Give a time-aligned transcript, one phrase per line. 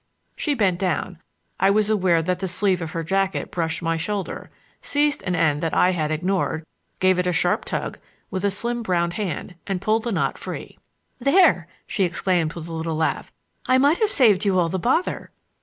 [0.35, 5.35] She bent down—I was aware that the sleeve of her jacket brushed my shoulder—seized an
[5.35, 6.65] end that I had ignored,
[6.99, 7.99] gave it a sharp tug
[8.31, 10.79] with a slim brown hand and pulled the knot free.
[11.19, 13.31] "There!" she exclaimed with a little laugh;
[13.67, 15.29] "I might have saved you all the bother."